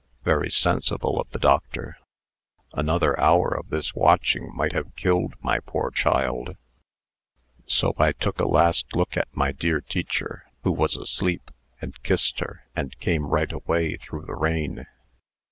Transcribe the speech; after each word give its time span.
"Very 0.23 0.49
sensible 0.49 1.21
of 1.21 1.29
the 1.29 1.37
doctor. 1.37 1.99
Another 2.73 3.19
hour 3.19 3.49
of 3.55 3.69
this 3.69 3.93
watching 3.93 4.51
might 4.55 4.73
have 4.73 4.95
killed 4.95 5.35
my 5.41 5.59
poor 5.59 5.91
child." 5.91 6.57
"So 7.67 7.93
I 7.99 8.11
took 8.13 8.39
a 8.39 8.47
last 8.47 8.95
look 8.95 9.15
at 9.15 9.27
my 9.37 9.51
dear 9.51 9.79
teacher 9.79 10.47
who 10.63 10.71
was 10.71 10.97
asleep 10.97 11.51
and 11.79 12.01
kissed 12.01 12.39
her, 12.39 12.63
and 12.75 12.97
came 12.97 13.27
right 13.29 13.51
away 13.51 13.95
through 13.97 14.25
the 14.25 14.33
rain." 14.33 14.87